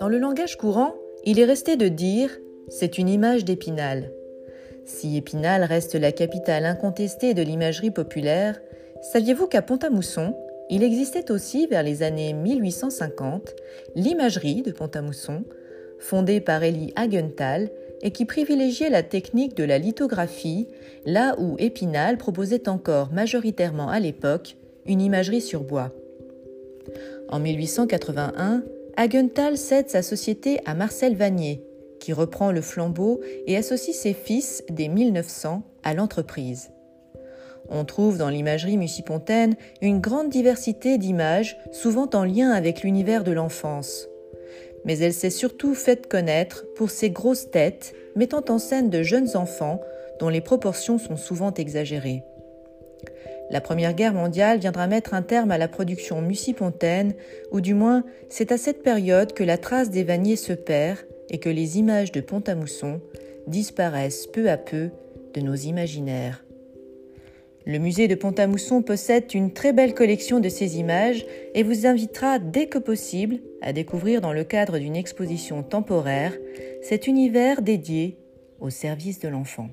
Dans 0.00 0.08
le 0.08 0.18
langage 0.18 0.56
courant, 0.56 0.94
il 1.24 1.40
est 1.40 1.44
resté 1.44 1.76
de 1.76 1.88
dire 1.88 2.30
c'est 2.68 2.98
une 2.98 3.08
image 3.08 3.44
d'Épinal. 3.44 4.10
Si 4.84 5.16
Épinal 5.16 5.64
reste 5.64 5.94
la 5.94 6.12
capitale 6.12 6.66
incontestée 6.66 7.32
de 7.34 7.42
l'imagerie 7.42 7.90
populaire, 7.90 8.60
saviez-vous 9.00 9.46
qu'à 9.46 9.62
Pont-à-Mousson, 9.62 10.34
il 10.70 10.82
existait 10.82 11.30
aussi 11.30 11.66
vers 11.66 11.82
les 11.82 12.02
années 12.02 12.32
1850 12.32 13.54
l'imagerie 13.94 14.62
de 14.62 14.72
Pont-à-Mousson, 14.72 15.44
fondée 15.98 16.40
par 16.40 16.62
Elie 16.62 16.92
Hagenthal 16.96 17.70
et 18.02 18.10
qui 18.10 18.24
privilégiait 18.24 18.90
la 18.90 19.02
technique 19.02 19.56
de 19.56 19.64
la 19.64 19.78
lithographie, 19.78 20.68
là 21.06 21.34
où 21.38 21.56
Épinal 21.58 22.18
proposait 22.18 22.68
encore 22.68 23.12
majoritairement 23.12 23.88
à 23.88 24.00
l'époque 24.00 24.56
une 24.86 25.00
imagerie 25.00 25.40
sur 25.40 25.62
bois. 25.62 25.92
En 27.28 27.40
1881, 27.40 28.62
Hagenthal 28.96 29.58
cède 29.58 29.88
sa 29.88 30.02
société 30.02 30.60
à 30.66 30.74
Marcel 30.74 31.16
Vanier, 31.16 31.62
qui 32.00 32.12
reprend 32.12 32.52
le 32.52 32.60
flambeau 32.60 33.20
et 33.46 33.56
associe 33.56 33.96
ses 33.96 34.12
fils 34.12 34.62
dès 34.70 34.88
1900 34.88 35.62
à 35.82 35.94
l'entreprise. 35.94 36.70
On 37.68 37.84
trouve 37.84 38.18
dans 38.18 38.28
l'imagerie 38.28 38.76
musipontaine 38.76 39.56
une 39.80 40.00
grande 40.00 40.28
diversité 40.28 40.98
d'images, 40.98 41.56
souvent 41.72 42.08
en 42.12 42.24
lien 42.24 42.50
avec 42.50 42.82
l'univers 42.82 43.24
de 43.24 43.32
l'enfance. 43.32 44.06
Mais 44.84 44.98
elle 44.98 45.14
s'est 45.14 45.30
surtout 45.30 45.74
faite 45.74 46.08
connaître 46.08 46.66
pour 46.76 46.90
ses 46.90 47.10
grosses 47.10 47.50
têtes 47.50 47.94
mettant 48.16 48.44
en 48.48 48.58
scène 48.58 48.90
de 48.90 49.02
jeunes 49.02 49.34
enfants 49.34 49.80
dont 50.20 50.28
les 50.28 50.42
proportions 50.42 50.98
sont 50.98 51.16
souvent 51.16 51.54
exagérées. 51.54 52.22
La 53.50 53.60
Première 53.60 53.94
Guerre 53.94 54.14
mondiale 54.14 54.58
viendra 54.58 54.86
mettre 54.86 55.14
un 55.14 55.22
terme 55.22 55.50
à 55.50 55.58
la 55.58 55.68
production 55.68 56.20
musipontaine, 56.22 57.14
ou 57.52 57.60
du 57.60 57.74
moins 57.74 58.04
c'est 58.28 58.52
à 58.52 58.58
cette 58.58 58.82
période 58.82 59.32
que 59.32 59.44
la 59.44 59.58
trace 59.58 59.90
des 59.90 60.02
Vaniers 60.02 60.36
se 60.36 60.52
perd 60.52 60.98
et 61.30 61.38
que 61.38 61.48
les 61.48 61.78
images 61.78 62.12
de 62.12 62.20
Pont-à-Mousson 62.20 63.00
disparaissent 63.46 64.26
peu 64.26 64.50
à 64.50 64.56
peu 64.56 64.90
de 65.34 65.40
nos 65.40 65.54
imaginaires. 65.54 66.44
Le 67.66 67.78
musée 67.78 68.08
de 68.08 68.14
Pont-à-Mousson 68.14 68.82
possède 68.82 69.32
une 69.32 69.52
très 69.52 69.72
belle 69.72 69.94
collection 69.94 70.38
de 70.38 70.50
ces 70.50 70.78
images 70.78 71.24
et 71.54 71.62
vous 71.62 71.86
invitera 71.86 72.38
dès 72.38 72.66
que 72.66 72.78
possible 72.78 73.38
à 73.62 73.72
découvrir 73.72 74.20
dans 74.20 74.34
le 74.34 74.44
cadre 74.44 74.78
d'une 74.78 74.96
exposition 74.96 75.62
temporaire 75.62 76.34
cet 76.82 77.06
univers 77.06 77.62
dédié 77.62 78.18
au 78.60 78.68
service 78.68 79.18
de 79.18 79.28
l'enfant. 79.28 79.70